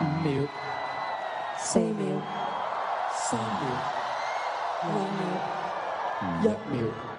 [0.00, 0.42] 五秒、
[1.56, 2.20] 四秒、
[3.12, 3.68] 三秒、
[6.42, 7.13] 两秒、一秒。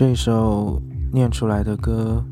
[0.00, 0.80] 这首
[1.12, 2.24] 念出来的歌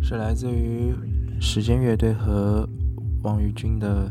[0.00, 0.94] 是来自于
[1.40, 2.68] 时间乐队和
[3.24, 4.08] 王宇军的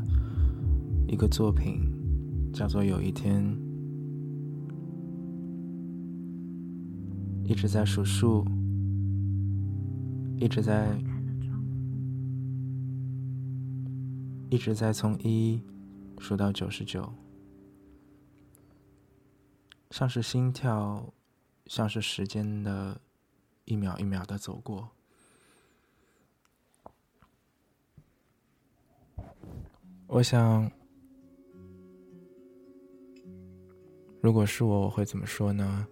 [1.08, 1.80] 一个作品，
[2.52, 3.42] 叫做《有一天》，
[7.46, 8.46] 一直在数数，
[10.36, 10.90] 一直在，
[14.50, 15.62] 一直在从一
[16.20, 17.02] 数到九十九，
[19.94, 21.14] 像是心跳，
[21.68, 23.00] 像是时间的
[23.66, 24.90] 一秒一秒的走过。
[30.08, 30.72] 我想，
[34.20, 35.88] 如果是我，我会怎么说呢？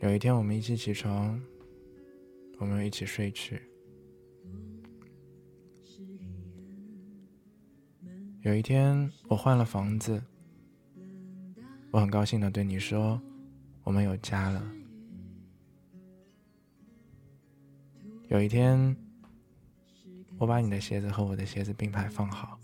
[0.00, 1.42] 有一天，我们一起起床，
[2.58, 3.62] 我们一起睡去。
[8.48, 10.22] 有一天，我换了房子，
[11.90, 13.20] 我很高兴的对你说，
[13.84, 14.66] 我们有家了。
[18.28, 18.96] 有一天，
[20.38, 22.58] 我把你的鞋子和我的鞋子并排放好，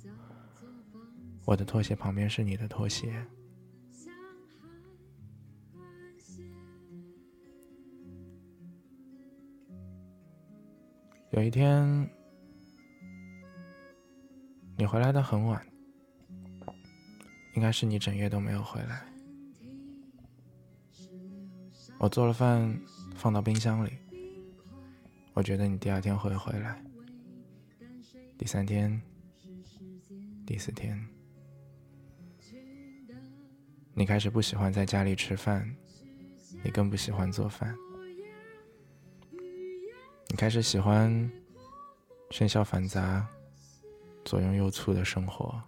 [1.45, 3.23] 我的拖鞋旁边是你的拖鞋。
[11.33, 12.09] 有一天，
[14.79, 15.63] 你回来的很晚，
[17.55, 19.05] 应该是你整夜都没有回来。
[21.99, 22.79] 我做了饭，
[23.15, 23.91] 放到冰箱里。
[25.33, 26.81] 我觉得你第二天会回来，
[28.37, 29.01] 第三天，
[30.47, 31.05] 第四天，
[33.95, 35.69] 你开始不喜欢在家里吃饭，
[36.63, 37.75] 你更不喜欢做饭，
[40.29, 41.31] 你开始喜欢
[42.31, 43.27] 喧嚣繁杂、
[44.25, 45.61] 左拥右簇的生活。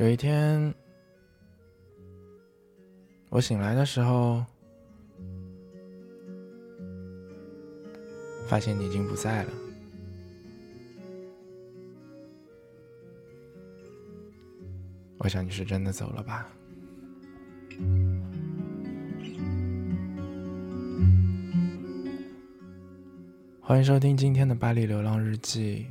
[0.00, 0.74] 有一天，
[3.28, 4.42] 我醒来的时候，
[8.46, 9.52] 发现你已经不在了。
[15.18, 16.50] 我想你是真的走了吧。
[23.60, 25.86] 欢迎收听今天的《巴黎流浪日记》。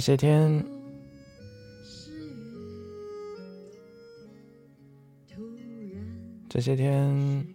[0.00, 0.64] 这些天，
[6.48, 7.46] 这些天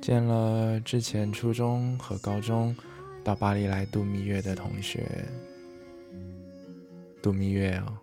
[0.00, 2.74] 见了之前初中和高中
[3.22, 5.24] 到巴黎来度蜜月的同学，
[7.22, 7.96] 度蜜月哦。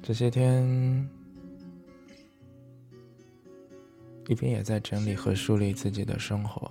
[0.00, 1.10] 这些天。
[4.30, 6.70] 一边也在整理和梳理自己的生活。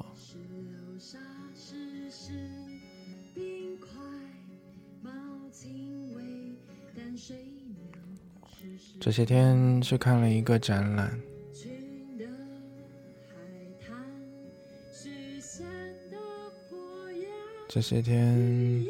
[8.97, 11.19] 这些天去看了一个展览。
[17.67, 18.87] 这些天，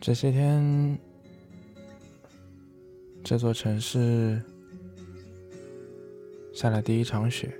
[0.00, 0.98] 这些天。
[3.28, 4.40] 这座城市
[6.52, 7.52] 下了第一场雪，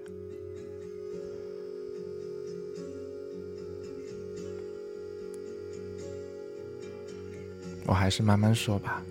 [7.84, 9.04] 我还是慢慢说吧。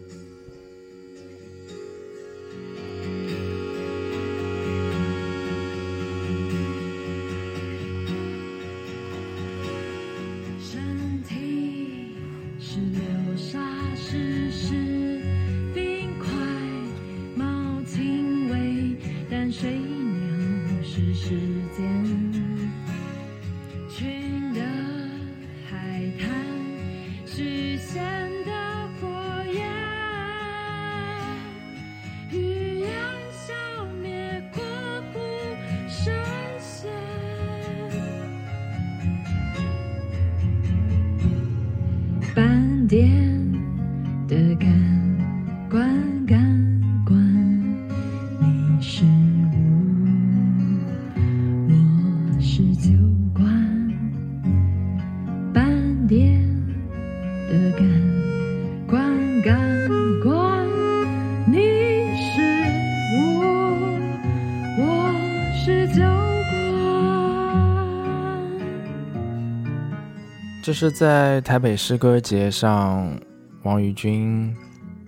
[70.66, 73.16] 这是在台北诗歌节上，
[73.62, 74.52] 王宇君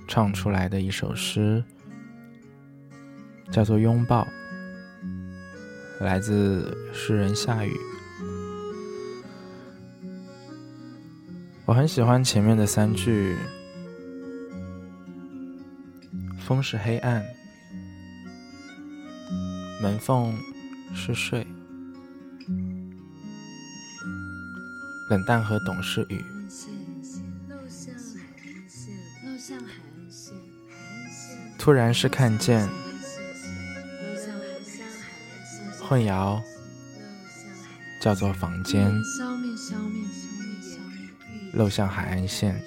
[0.08, 1.64] 唱出来的一首诗，
[3.50, 4.28] 叫做《拥抱》，
[6.06, 7.74] 来自诗人夏雨。
[11.66, 13.36] 我很喜欢前面的三句：
[16.38, 17.26] 风是黑暗，
[19.82, 20.38] 门缝
[20.94, 21.48] 是睡。
[25.10, 26.24] 冷淡和懂事语。
[31.58, 32.68] 突然是看见，
[35.82, 36.42] 混淆，
[38.02, 38.94] 叫做房间。
[41.54, 42.62] 漏向海岸线。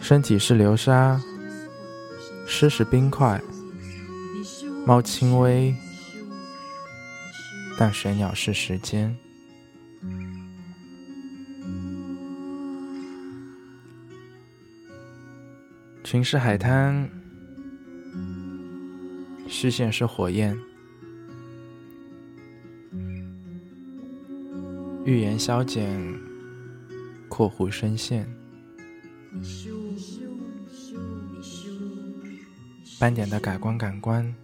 [0.00, 1.20] 身体是流沙，
[2.46, 3.40] 湿是冰块。
[4.86, 5.74] 猫轻微。
[7.80, 9.16] 但水鸟是时间，
[16.02, 17.08] 群是海滩，
[19.46, 20.58] 虚线是火焰，
[25.04, 26.18] 预言消减，
[27.28, 28.28] 括弧深陷，
[32.98, 34.34] 斑点的改观感官，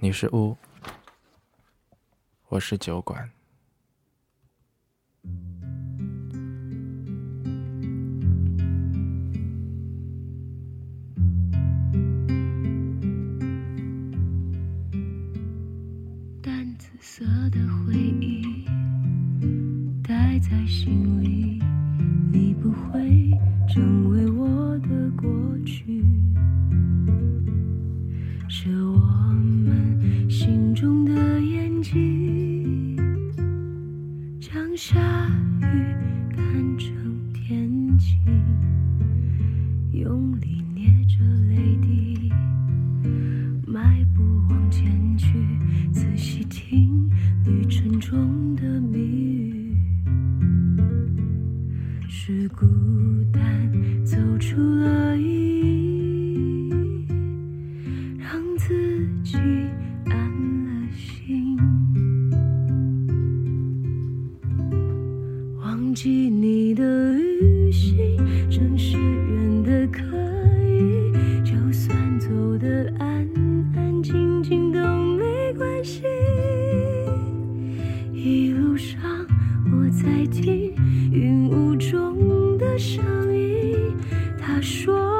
[0.00, 0.56] 你是屋，
[2.48, 3.28] 我是酒馆。
[16.40, 18.64] 淡紫色的回忆
[20.04, 21.60] 待在心里，
[22.32, 23.32] 你不会
[23.68, 25.28] 成为我的过
[25.64, 26.00] 去，
[28.48, 29.00] 是我
[29.34, 32.15] 们心中的眼睛，
[34.86, 35.15] shine.
[84.66, 85.15] 说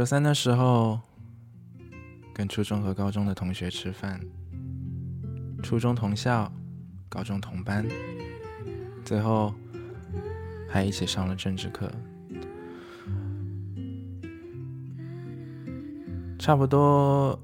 [0.00, 0.98] 周三的时候，
[2.32, 4.18] 跟初中和高中的同学吃饭，
[5.62, 6.50] 初中同校，
[7.06, 7.86] 高中同班，
[9.04, 9.54] 最后
[10.70, 11.92] 还一起上了政治课，
[16.38, 17.38] 差不多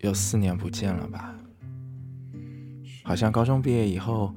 [0.00, 1.32] 有四年不见了吧？
[3.04, 4.34] 好像高中毕业以后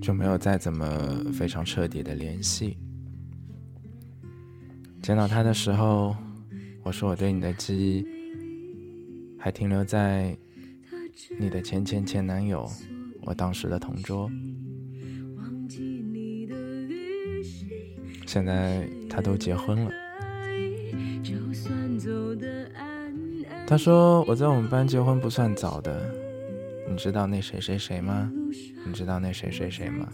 [0.00, 0.86] 就没有再怎么
[1.30, 2.78] 非常彻底的联系。
[5.06, 6.16] 见到他的时候，
[6.82, 8.04] 我说我对你的记忆
[9.38, 10.36] 还停留在
[11.38, 12.68] 你的前前前男友，
[13.22, 14.28] 我当时的同桌。
[18.26, 19.92] 现在他都结婚了。
[23.64, 26.04] 他说我在我们班结婚不算早的，
[26.90, 28.28] 你知道那谁谁谁吗？
[28.84, 30.12] 你知道那谁谁谁吗？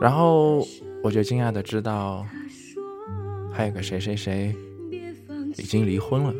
[0.00, 0.66] 然后
[1.04, 2.26] 我就惊讶的知道，
[3.52, 4.54] 还有个谁谁谁
[5.56, 6.34] 已经离婚了。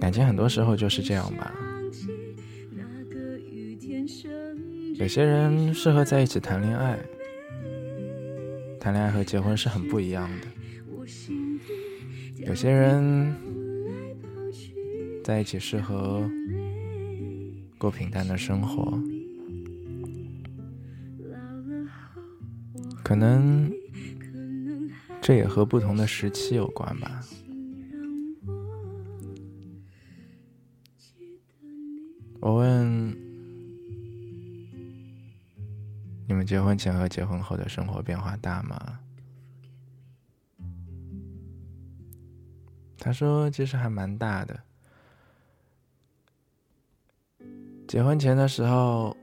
[0.00, 1.54] 感情很多时候就是这样吧。
[4.94, 6.98] 有些人适合在一起谈恋爱，
[8.78, 10.46] 谈恋爱和结婚是很不一样的。
[12.46, 13.34] 有些人
[15.22, 16.28] 在一起适合
[17.78, 18.98] 过平淡的生活，
[23.10, 23.68] 可能
[25.20, 27.20] 这也和不同的时期有关吧。
[32.38, 33.10] 我问
[36.28, 39.00] 你们结婚前和结婚后的生活变化大吗？
[42.96, 44.60] 他说其实还蛮大的。
[47.88, 49.16] 结婚前的时候，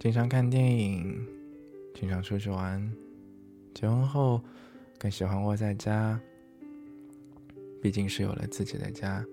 [0.00, 1.24] 经常看电影，
[1.98, 2.78] 经常出去玩；
[3.74, 4.38] 结婚后，
[4.98, 6.20] 更喜欢窝在家，
[7.80, 9.24] 毕竟是有了自己的家。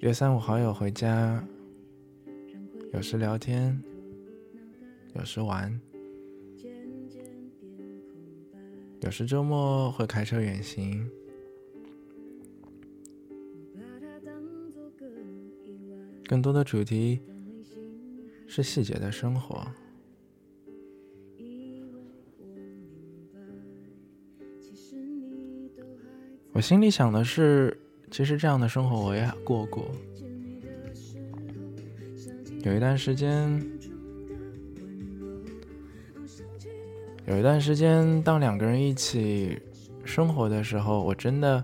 [0.00, 1.42] 约三五好友回家，
[2.92, 3.80] 有时聊天，
[5.14, 5.80] 有时玩，
[9.02, 11.08] 有时周末会开车远行。
[16.26, 17.20] 更多的主题
[18.46, 19.66] 是细节的生活。
[26.52, 27.76] 我心里想的是，
[28.10, 29.86] 其实这样的生活我也过过。
[32.64, 33.62] 有一段时间，
[37.26, 39.60] 有一段时间，当两个人一起
[40.04, 41.62] 生活的时候，我真的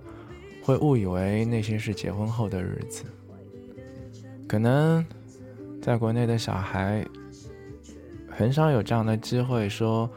[0.62, 3.04] 会误以为那些是结婚后的日子。
[4.46, 5.02] 可能
[5.82, 7.04] 在国内的小孩
[8.30, 10.08] 很少有这样的机会，说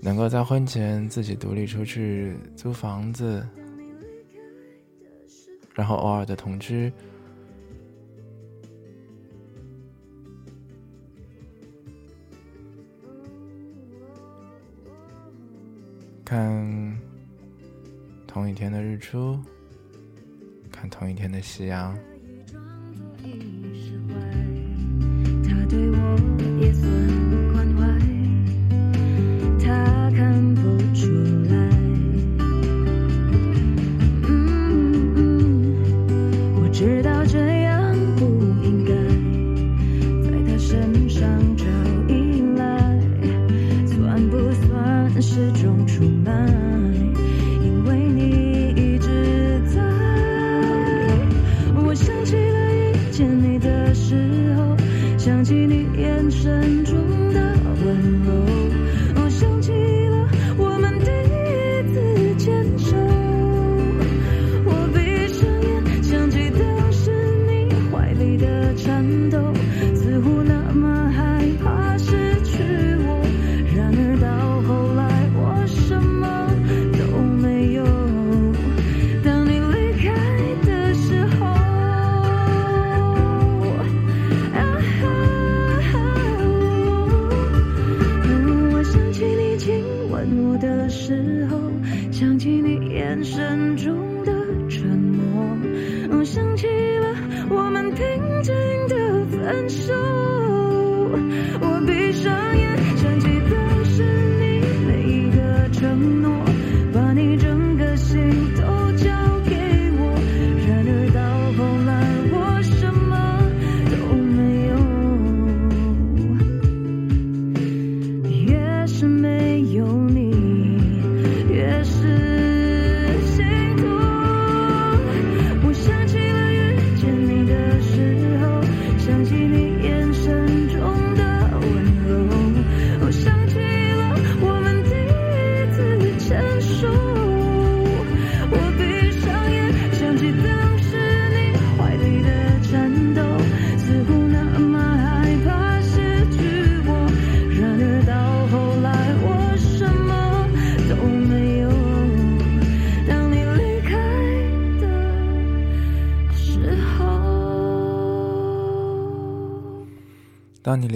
[0.00, 3.44] 能够在婚前自己独立出去租房子，
[5.74, 6.92] 然后偶尔的同居。
[16.24, 16.96] 看
[18.28, 19.36] 同一天的日出，
[20.70, 21.98] 看同一天的夕阳。
[25.68, 26.16] 对我
[26.58, 27.17] 也算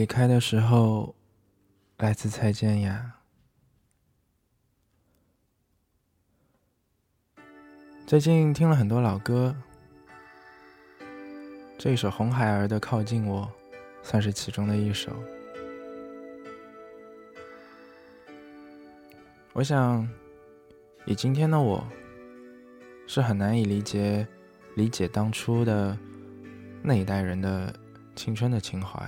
[0.02, 1.14] 离开的时候，
[1.98, 3.12] 来自蔡健雅。
[8.04, 9.54] 最近听了很多老歌，
[11.78, 13.46] 这一首红孩儿的《靠近我》
[14.02, 15.12] 算是其中的一首。
[19.52, 20.04] 我想，
[21.06, 21.86] 以今天的我，
[23.06, 24.26] 是很难以理解
[24.74, 25.96] 理解当初的
[26.82, 27.72] 那一代人的
[28.16, 29.00] 青春的情怀。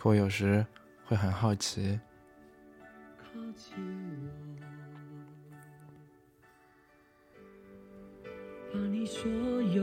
[0.00, 0.64] 可我有时
[1.06, 1.98] 会很好奇，
[3.18, 3.74] 靠近
[8.22, 9.82] 我，把你所有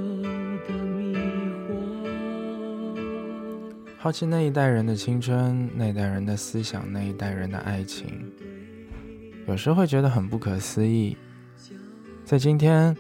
[0.64, 1.18] 的迷
[1.68, 1.76] 惑。
[3.98, 8.32] 好奇那一代人的青春，那一代人的思想，那一代人的爱情，
[9.50, 11.18] 有时会觉得很不可思议。
[12.24, 12.96] 在今天，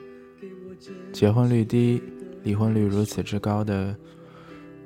[1.13, 2.03] 结婚率低、
[2.43, 3.95] 离婚率如此之高的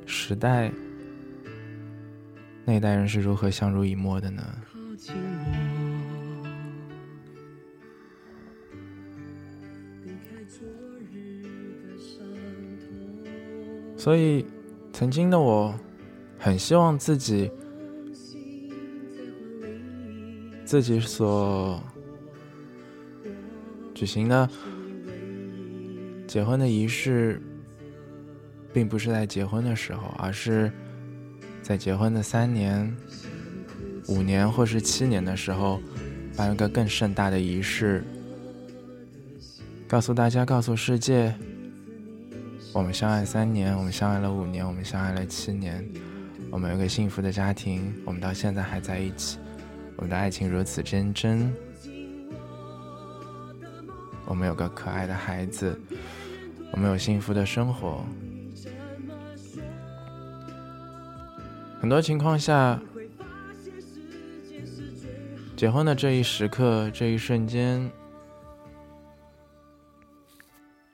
[0.06, 0.72] 时代，
[2.70, 4.44] 那一代人是如何相濡以沫的呢？
[13.98, 14.46] 所以，
[14.94, 15.74] 曾经的我，
[16.38, 17.50] 很希望自己
[20.64, 21.82] 自己所
[23.96, 24.48] 举行的
[26.28, 27.42] 结婚的仪式，
[28.72, 30.72] 并不是在结婚的时候，而是
[31.70, 32.92] 在结婚的三年、
[34.08, 35.80] 五年或是七年的时候，
[36.36, 38.04] 办一个更盛大的仪式，
[39.88, 41.32] 告诉大家，告诉世界。
[42.74, 45.88] 我们相爱三年，我们相爱了五年，我们相爱了七年，
[46.50, 49.38] 我们有个幸福的家庭，我们到现在还在一起，
[49.96, 51.54] 我们的爱情如此真真，
[54.26, 55.80] 我们有个可爱的孩子，
[56.72, 58.04] 我们有幸福的生活。
[61.82, 62.78] 很多情况下，
[65.56, 67.90] 结婚的这一时刻，这一瞬间，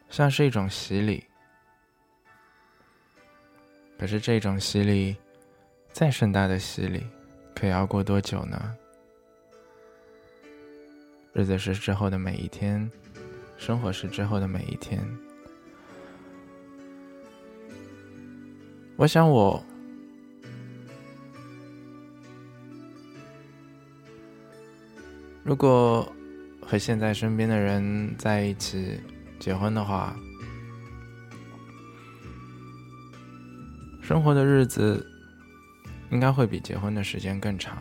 [0.10, 1.26] 像是一种洗礼。
[3.98, 5.16] 可是这种洗礼，
[5.92, 7.04] 再盛大的洗礼，
[7.56, 8.76] 可要过多久呢？
[11.34, 12.90] 日子是之后的每一天，
[13.58, 15.04] 生活是之后的每一天。
[18.98, 19.66] 我想我。
[25.46, 26.12] 如果
[26.60, 29.00] 和现在身边的人在一起
[29.40, 30.16] 结婚的话，
[34.02, 35.06] 生活的日子
[36.10, 37.78] 应该会比结婚的时间更长。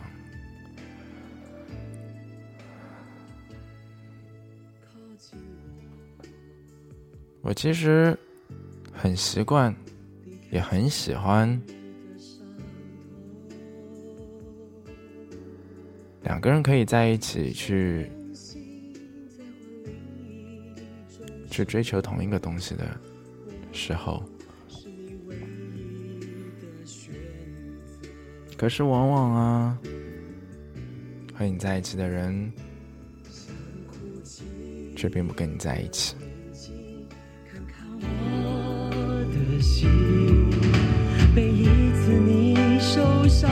[7.41, 8.15] 我其实
[8.93, 9.75] 很习惯，
[10.51, 11.59] 也很喜欢。
[16.25, 18.11] 两个人可以在一起去
[21.49, 22.85] 去追求同一个东西的
[23.71, 24.23] 时候，
[28.57, 29.79] 可是往往啊，
[31.33, 32.51] 和你在一起的人
[34.95, 36.15] 却并不跟你在一起。
[41.35, 43.49] 每一次你受伤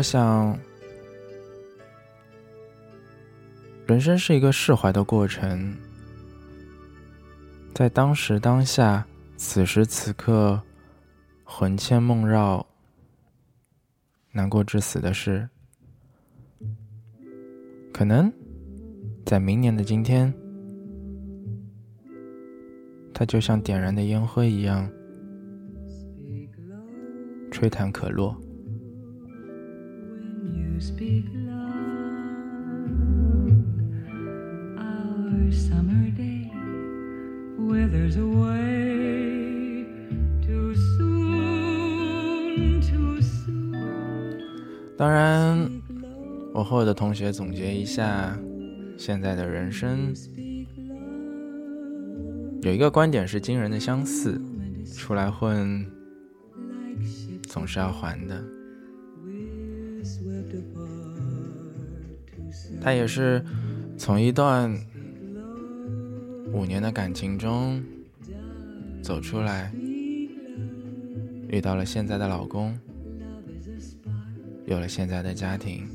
[0.00, 0.58] 我想，
[3.86, 5.76] 人生是一个释怀的过程。
[7.74, 10.58] 在当时当下，此时此刻，
[11.44, 12.66] 魂牵梦绕、
[14.32, 15.46] 难过至死的事，
[17.92, 18.32] 可能
[19.26, 20.32] 在明年的今天，
[23.12, 24.90] 它就像点燃的烟灰一样，
[27.50, 28.34] 吹弹可落。
[30.80, 31.60] Speak love
[34.78, 36.50] our summer day
[37.58, 39.84] withers away
[40.40, 44.40] too soon too soon
[44.96, 45.70] 当然
[46.54, 48.34] 我和我的同学总结一下
[48.96, 50.14] 现在的人生
[52.62, 54.40] 有一个观点是惊人的相似
[54.96, 55.86] 出来混
[57.46, 58.59] 总是要还的
[62.82, 63.44] 他也是
[63.98, 64.74] 从一段
[66.52, 67.82] 五年的感情中
[69.02, 69.70] 走出来，
[71.48, 72.76] 遇到了现在的老公，
[74.64, 75.86] 有了现在的家庭。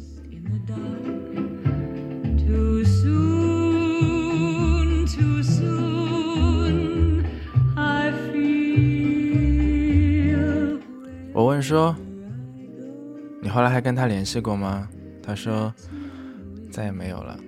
[11.33, 11.95] 我问说
[13.41, 14.87] ：“你后来还跟他联系过吗？”
[15.21, 15.73] 他说。
[16.75, 17.39] 再也没有了，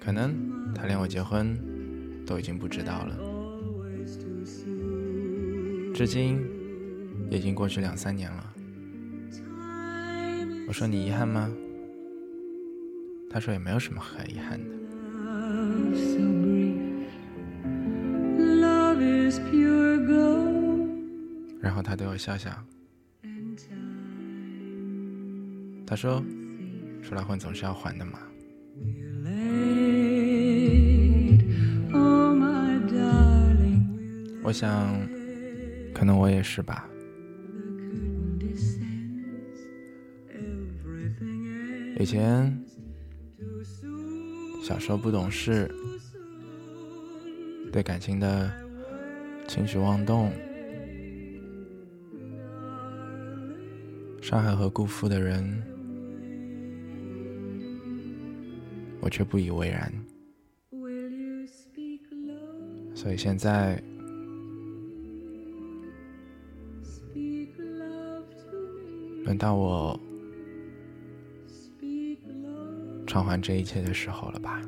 [0.00, 1.56] 可能他连我结婚
[2.26, 3.16] 都已经不知道了。
[5.94, 6.44] 至今
[7.30, 8.52] 已经过去两三年了。
[10.66, 11.48] 我说你遗憾吗？
[13.30, 14.66] 他说也没有什么可遗憾的。
[21.60, 22.50] 然后他对我笑笑，
[25.86, 26.20] 他说
[27.00, 28.18] ：“出来混总是要还的嘛。”
[34.46, 34.96] 我想，
[35.92, 36.88] 可能我也是吧。
[41.98, 42.56] 以前
[44.62, 45.68] 小时候不懂事，
[47.72, 48.48] 对感情的
[49.48, 50.30] 轻举妄动，
[54.22, 55.60] 伤害和辜负的人，
[59.00, 59.92] 我却不以为然。
[62.94, 63.82] 所以现在，
[69.26, 69.98] 轮到我
[73.08, 74.62] 偿还这一切的时候了吧？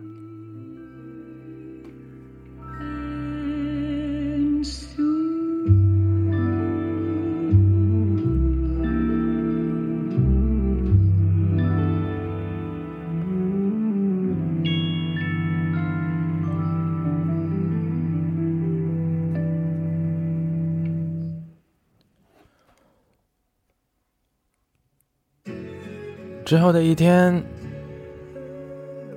[26.49, 27.45] 之后的一天，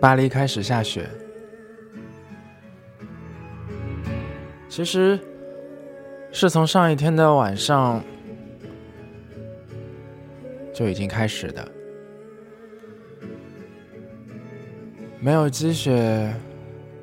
[0.01, 1.07] 巴黎开始下雪。
[4.67, 5.17] 其实
[6.33, 8.03] 是从上一天的晚上
[10.73, 11.65] 就已经开始的，
[15.21, 16.35] 没有积雪，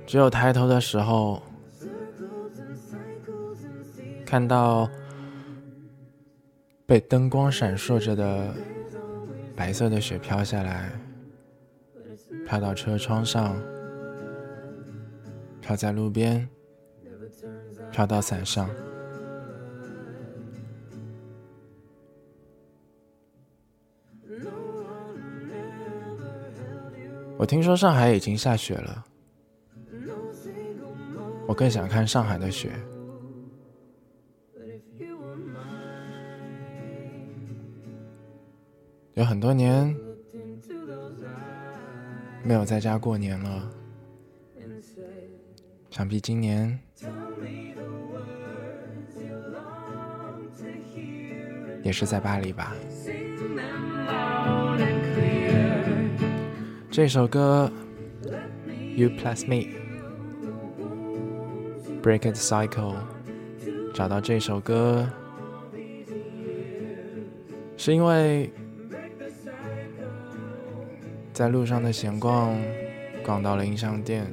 [0.07, 1.43] 只有抬头的时候
[4.27, 4.87] 看到
[6.85, 8.55] 被灯光闪烁着的。
[9.59, 10.93] 白色的雪飘下来，
[12.47, 13.61] 飘到车窗上，
[15.61, 16.49] 飘在路边，
[17.91, 18.71] 飘到伞上。
[27.37, 29.05] 我听说上海已经下雪了，
[31.49, 32.71] 我更想看上海的雪。
[39.19, 39.93] 有很多年
[42.45, 43.69] 没有在家过年了，
[45.91, 46.79] 想必今年
[51.83, 52.77] 也是在巴黎吧。
[56.89, 57.69] 这首歌
[58.95, 59.67] 《You Plus Me》
[62.01, 62.95] ，Break It Cycle，
[63.93, 65.11] 找到这首歌
[67.77, 68.53] 是因为。
[71.39, 72.53] 在路上的闲逛，
[73.25, 74.27] 逛到了音像店，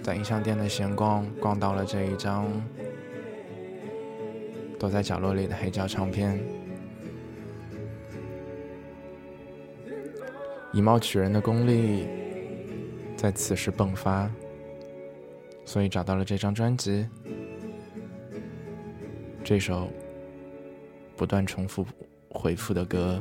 [0.00, 2.46] 在音像店的闲逛，逛到了这一张
[4.78, 6.40] 躲在角落里的黑胶唱片。
[10.72, 12.06] 以貌取人的功力
[13.16, 14.30] 在此时迸发，
[15.64, 17.08] 所以找到了这张专辑，
[19.42, 19.88] 这首
[21.16, 21.84] 不断重复
[22.28, 23.20] 回复的歌。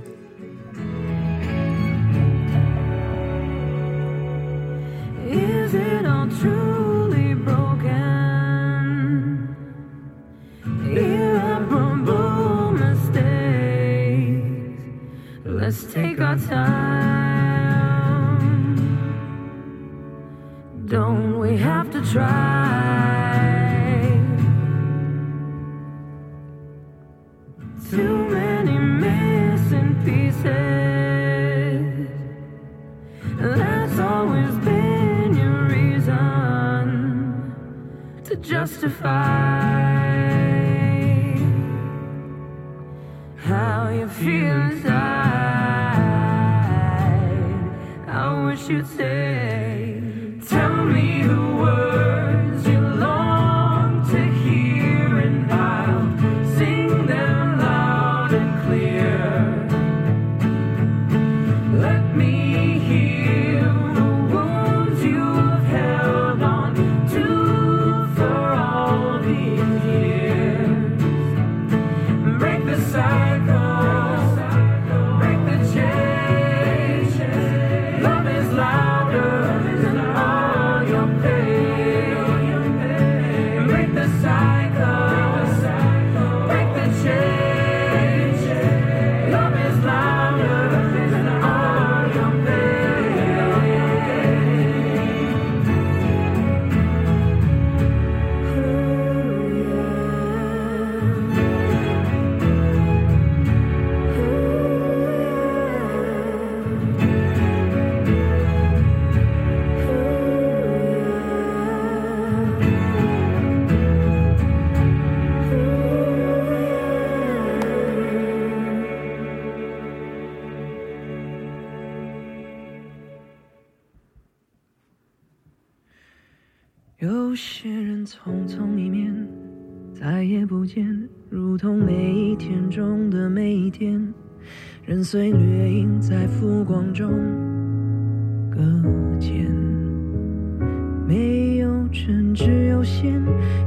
[142.06, 143.22] 有真，只有线，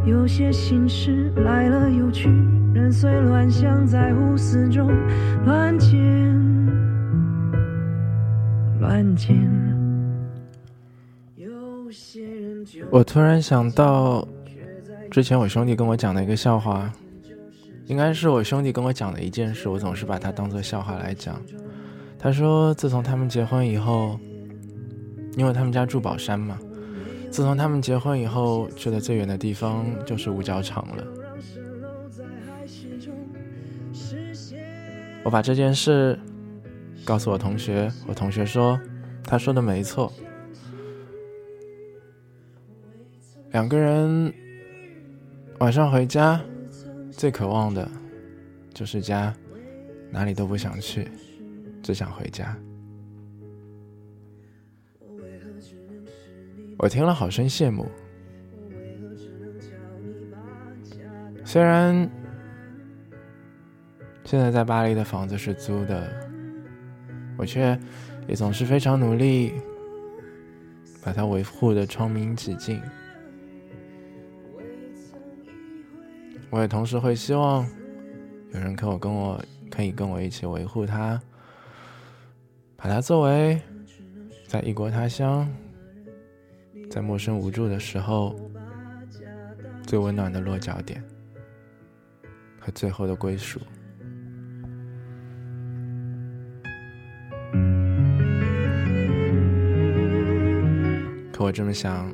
[0.07, 2.29] 有些心事来了又去，
[2.73, 4.89] 人随乱象在无思中
[5.45, 5.99] 乱剪
[8.81, 9.37] 乱剪。
[12.91, 14.27] 我突然想到，
[15.11, 16.91] 之前我兄弟跟我讲的一个笑话，
[17.87, 21.41] 应该是我兄弟跟我讲的一件事，我总是把它当做笑话来讲。
[22.19, 24.19] 他说，自从他们结婚以后，
[25.37, 26.59] 因为他们家住宝山嘛，
[27.31, 31.05] 自从他们结婚以后，去的最远的地方就是五角场了。
[35.25, 36.19] 我把这件事
[37.05, 38.79] 告诉我同学，我同学说，
[39.25, 40.13] 他说的没错。
[43.53, 44.33] 两个人
[45.59, 46.41] 晚上回家，
[47.11, 47.89] 最渴望的
[48.75, 49.35] 就是家，
[50.11, 51.09] 哪里都不想去，
[51.83, 52.57] 只想回家。
[56.79, 57.87] 我听了好生羡慕，
[61.45, 62.09] 虽然
[64.25, 66.09] 现在在巴黎的房子是租的，
[67.37, 67.77] 我却
[68.29, 69.55] 也总是非常努力
[71.03, 72.81] 把它维护的窗明几净。
[76.51, 77.69] 我也同时会希望
[78.53, 81.21] 有人可我跟我可以跟我一起维护它，
[82.77, 83.61] 把它作为
[84.47, 85.47] 在异国他乡、
[86.91, 88.35] 在陌生无助的时候
[89.87, 91.03] 最温暖的落脚点
[92.59, 93.61] 和最后的归属。
[101.33, 102.13] 可我这么想，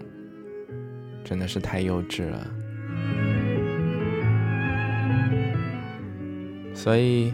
[1.25, 2.47] 真的是太幼稚了。
[6.75, 7.33] 所以，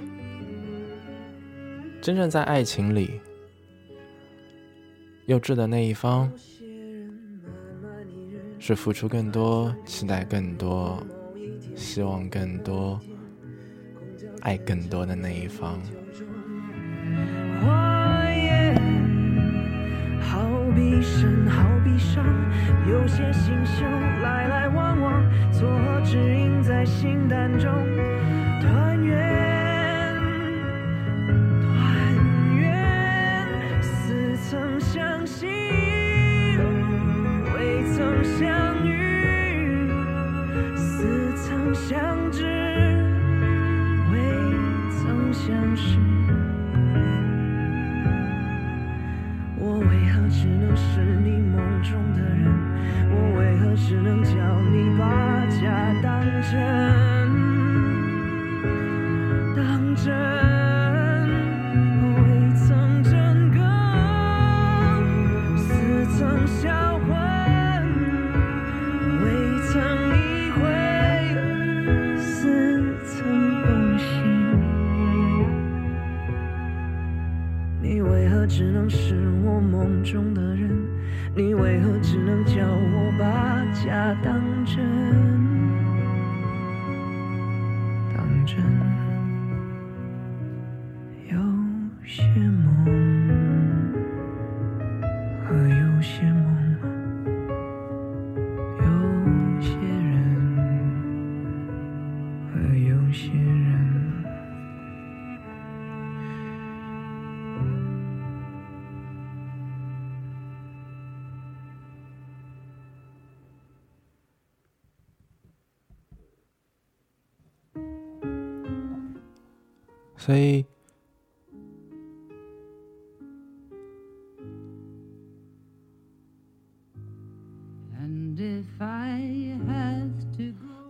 [2.01, 3.21] 真正在爱情里，
[5.27, 6.31] 幼稚的那一方
[8.63, 11.03] 是付出更多、期待更多、
[11.75, 13.01] 希望更多、
[14.43, 15.81] 爱更多的那一方。
[17.61, 18.75] 花叶
[20.21, 20.47] 好
[20.77, 22.23] 比神，好比伤，
[22.87, 23.83] 有些星宿
[24.23, 25.67] 来来往往，错
[26.05, 27.67] 指引在心淡中
[28.61, 29.50] 团圆，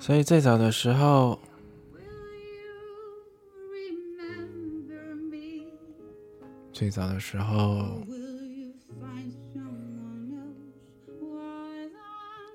[0.01, 1.39] 所以最早的时候，
[6.73, 8.01] 最早的时候，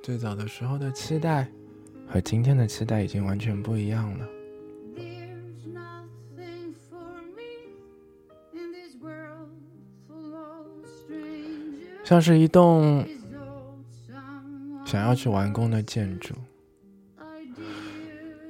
[0.01, 1.47] 最早的时候的期待，
[2.07, 4.28] 和今天的期待已经完全不一样了。
[12.03, 13.07] 像是一栋
[14.84, 16.34] 想要去完工的建筑。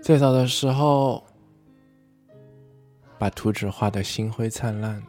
[0.05, 1.23] 最早的时候，
[3.17, 5.01] 把图纸画得星辉灿烂，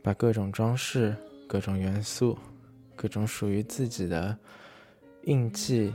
[0.00, 1.12] 把各种装饰、
[1.48, 2.38] 各种元素、
[2.94, 4.38] 各种属于自己的
[5.24, 5.92] 印记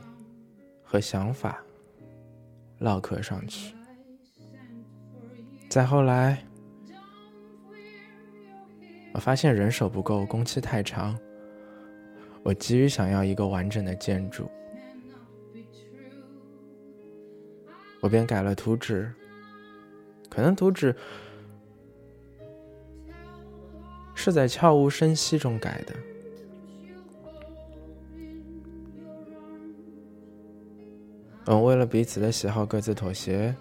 [0.83, 1.63] 和想法
[2.81, 3.73] 烙刻上去。
[5.69, 6.43] 再后来，
[9.13, 11.17] 我发现人手不够，工期太长。
[12.43, 14.49] 我急于想要一个完整的建筑，
[18.01, 19.11] 我便改了图纸。
[20.29, 20.95] 可能图纸
[24.15, 25.95] 是在悄无声息中改的。
[31.45, 33.55] 嗯，为了彼此的喜好，各自妥协。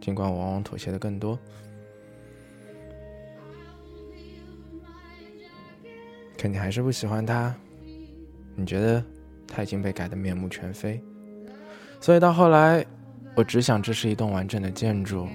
[0.00, 1.38] 尽管往往妥协的更多。
[6.40, 7.54] 可你还是不喜欢他，
[8.56, 9.04] 你觉得
[9.46, 10.98] 他已经被改得面目全非，
[12.00, 12.82] 所以到后来，
[13.36, 15.28] 我只想这是一栋完整的建筑，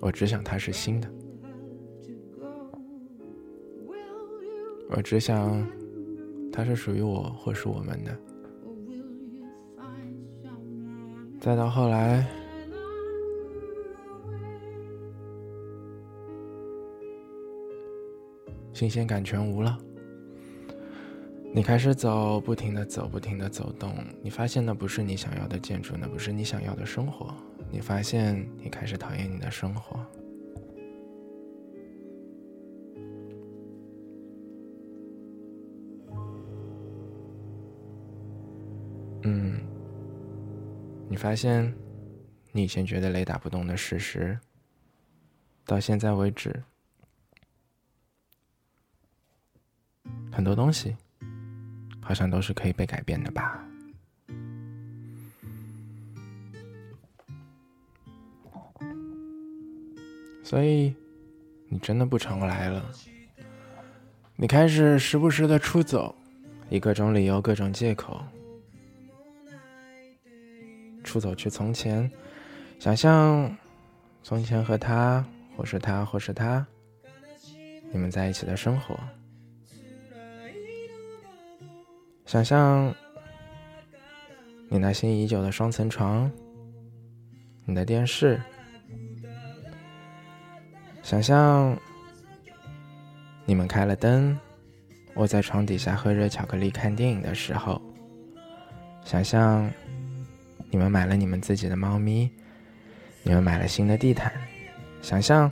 [0.00, 1.08] 我只想它是新的，
[4.90, 5.66] 我只想
[6.52, 8.14] 它是属于我或是我们的，
[11.40, 12.26] 再到后来。
[18.78, 19.76] 新鲜感全无了，
[21.52, 23.92] 你开始走，不停的走，不停的走动。
[24.22, 27.34] 你发现那不是你想要的建筑，那不是你想要的生活。
[27.72, 29.98] 你发现你开始讨厌你的生活。
[39.24, 39.58] 嗯，
[41.08, 41.74] 你发现
[42.52, 44.38] 你以前觉得雷打不动的事实，
[45.66, 46.62] 到现在为止。
[50.38, 50.94] 很多东西，
[52.00, 53.60] 好像都是可以被改变的吧。
[60.44, 60.94] 所以，
[61.68, 62.88] 你真的不常来了。
[64.36, 66.14] 你开始时不时的出走，
[66.70, 68.24] 以各种理由、各种借口，
[71.02, 72.08] 出走去从前，
[72.78, 73.52] 想象
[74.22, 75.26] 从前和他，
[75.56, 76.64] 或是他，或是他，
[77.90, 78.96] 你们在一起的生活。
[82.28, 82.94] 想象
[84.68, 86.30] 你那心已久的双层床，
[87.64, 88.38] 你的电视。
[91.02, 91.74] 想象
[93.46, 94.38] 你们开了灯，
[95.14, 97.80] 窝在床底下喝热巧克力、看电影的时候。
[99.06, 99.66] 想象
[100.68, 102.28] 你们买了你们自己的猫咪，
[103.22, 104.30] 你们买了新的地毯。
[105.00, 105.50] 想象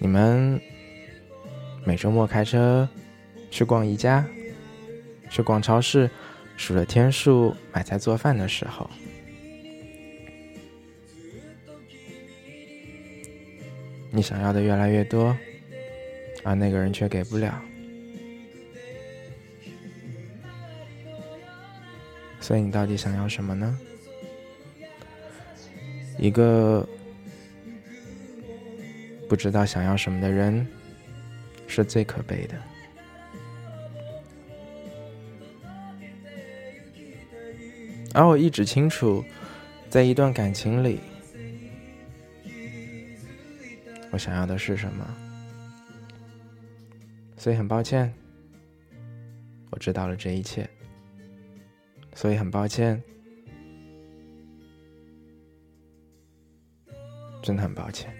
[0.00, 0.60] 你们
[1.84, 2.88] 每周末开车
[3.48, 4.26] 去逛宜家。
[5.34, 6.08] 去逛超市，
[6.56, 8.88] 数了天数买菜做饭的时候，
[14.12, 15.36] 你想要的越来越多，
[16.44, 17.60] 而那个人却给不了，
[22.40, 23.76] 所以你到底想要什么呢？
[26.16, 26.88] 一个
[29.28, 30.64] 不知道想要什么的人，
[31.66, 32.54] 是最可悲的。
[38.14, 39.24] 而我一直清楚，
[39.90, 41.00] 在一段感情里，
[44.12, 45.04] 我想要的是什么。
[47.36, 48.14] 所以很抱歉，
[49.70, 50.66] 我知道了这一切。
[52.14, 53.02] 所以很抱歉，
[57.42, 58.14] 真的很抱歉。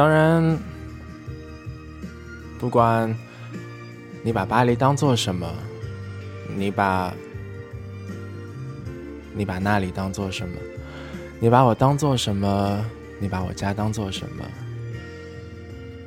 [0.00, 0.58] 当然，
[2.58, 3.14] 不管
[4.22, 5.46] 你把巴黎当做什么，
[6.56, 7.12] 你把
[9.34, 10.56] 你把那里当做什么，
[11.38, 12.82] 你把我当做什么，
[13.18, 14.44] 你把我家当做什么，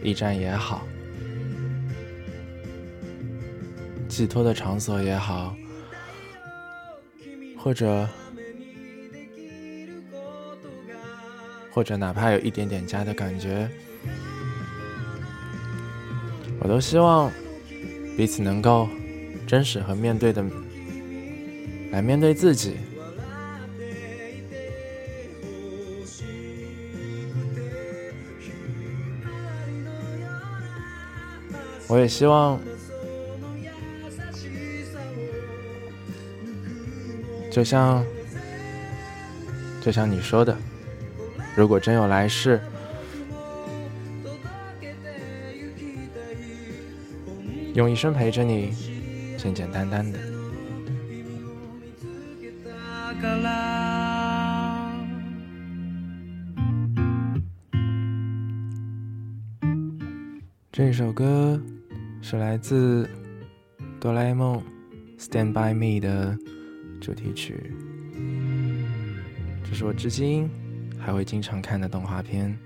[0.01, 0.87] 驿站也好，
[4.07, 5.55] 寄托的场所也好，
[7.59, 8.09] 或者。
[11.73, 13.67] 或者哪怕有一点点家的感觉，
[16.59, 17.31] 我都希望
[18.15, 18.87] 彼此能够
[19.47, 20.45] 真实和面对的
[21.91, 22.75] 来面对自己。
[31.87, 32.59] 我也希望，
[37.51, 38.05] 就像
[39.81, 40.55] 就像你说的。
[41.55, 42.59] 如果真有来世，
[47.75, 48.71] 用一生陪着你，
[49.37, 50.19] 简简单单的。
[60.71, 61.61] 这首歌
[62.19, 63.05] 是来自
[63.99, 64.59] 《哆啦 A 梦》
[65.23, 66.35] 《Stand by Me》的
[66.99, 67.71] 主题曲，
[69.63, 70.49] 这是我至今。
[71.05, 72.57] 还会经常看的动画片。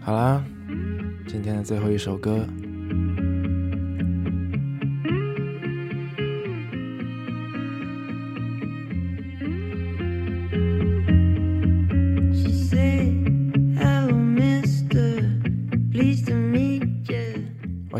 [0.00, 0.44] 好啦，
[1.26, 2.46] 今天的最后一首歌。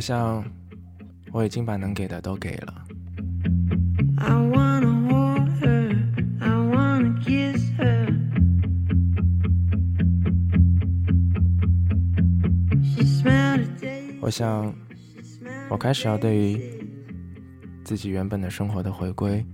[0.09, 0.42] 我想，
[1.32, 2.82] 我已经把能给的都给了。
[14.22, 14.74] 我想，
[15.68, 16.59] 我开始要对于
[17.84, 19.44] 自己原本的生活的回归。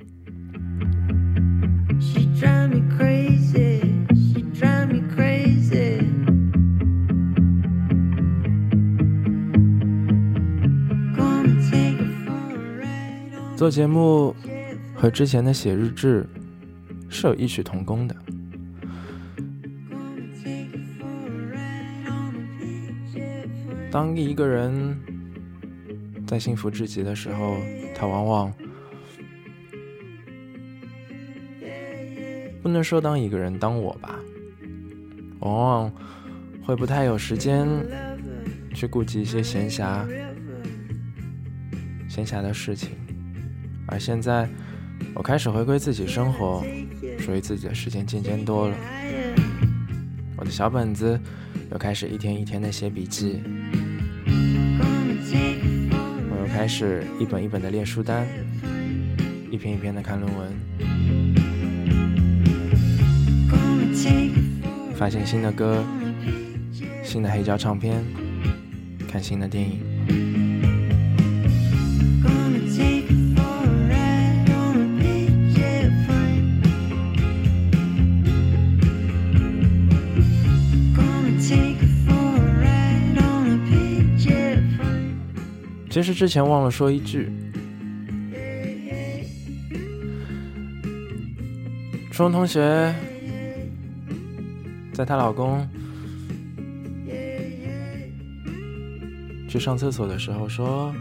[13.64, 14.36] 做节目
[14.94, 16.28] 和之前的写日志
[17.08, 18.14] 是有异曲同工的。
[23.90, 24.94] 当一个人
[26.26, 27.56] 在幸福至极的时候，
[27.96, 28.52] 他往往
[32.62, 34.20] 不能说当一个人当我吧，
[35.38, 35.92] 往往
[36.66, 37.66] 会不太有时间
[38.74, 40.06] 去顾及一些闲暇、
[42.06, 42.90] 闲暇的事情。
[43.86, 44.48] 而现在，
[45.14, 46.64] 我开始回归自己生活，
[47.18, 48.76] 属于自己的时间渐渐多了。
[50.36, 51.20] 我的小本子
[51.70, 53.40] 又开始一天一天的写笔记，
[56.30, 58.26] 我又开始一本一本的列书单，
[59.50, 60.52] 一篇一篇的看论文，
[64.96, 65.84] 发现新的歌，
[67.02, 68.04] 新的黑胶唱片，
[69.08, 70.53] 看新的电影。
[86.04, 87.32] 实之前忘了说一句，
[92.12, 92.94] 初中同学
[94.92, 95.66] 在她老公
[99.48, 100.94] 去上厕所的时候说，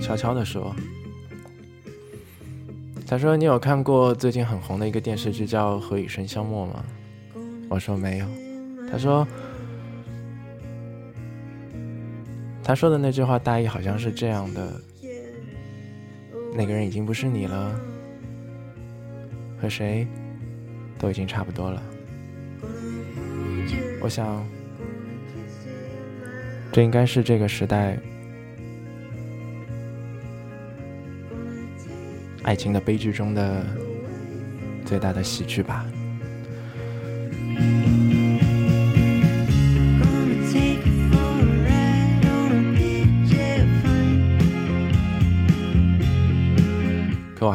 [0.00, 0.74] 悄悄的说，
[3.06, 6.84] 他说你有看过最近很红的一个电视剧叫《何以笙箫默》吗？
[7.68, 8.26] 我说没有，
[8.90, 9.26] 他说。
[12.68, 14.78] 他说的那句话大意好像是这样的：
[16.54, 17.74] 那个人已经不是你了，
[19.58, 20.06] 和谁
[20.98, 21.82] 都已经差不多了。
[24.02, 24.46] 我想，
[26.70, 27.98] 这应该是这个时代
[32.42, 33.64] 爱情的悲剧中的
[34.84, 35.86] 最大的喜剧吧。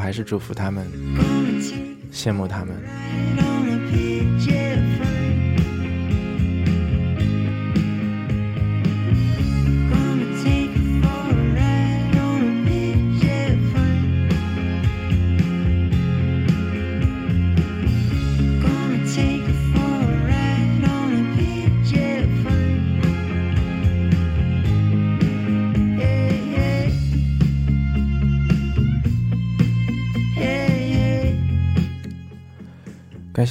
[0.04, 0.86] 还是祝福他们，
[2.12, 2.76] 羡慕他们。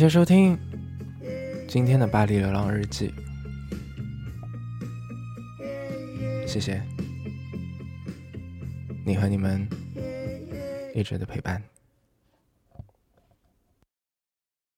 [0.02, 0.58] 谢收听
[1.68, 3.14] 今天的巴黎流浪日记，
[6.44, 6.82] 谢谢
[9.06, 9.64] 你和你们
[10.92, 11.62] 一直的陪伴。